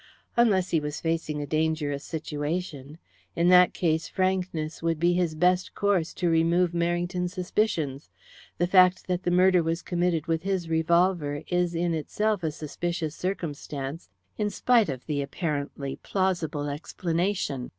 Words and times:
"Unless 0.35 0.71
he 0.71 0.79
was 0.79 0.99
facing 0.99 1.43
a 1.43 1.45
dangerous 1.45 2.03
situation. 2.03 2.97
In 3.35 3.49
that 3.49 3.71
case, 3.71 4.07
frankness 4.07 4.81
would 4.81 4.99
be 4.99 5.13
his 5.13 5.35
best 5.35 5.75
course 5.75 6.11
to 6.15 6.27
remove 6.27 6.71
Merrington's 6.71 7.33
suspicions. 7.33 8.09
The 8.57 8.65
fact 8.65 9.05
that 9.05 9.21
the 9.21 9.29
murder 9.29 9.61
was 9.61 9.83
committed 9.83 10.25
with 10.25 10.41
his 10.41 10.67
revolver 10.67 11.43
is 11.49 11.75
in 11.75 11.93
itself 11.93 12.41
a 12.41 12.49
suspicious 12.49 13.15
circumstance, 13.15 14.09
in 14.39 14.49
spite 14.49 14.89
of 14.89 15.05
the 15.05 15.21
apparently 15.21 15.97
plausible 15.97 16.67
explanation. 16.67 17.69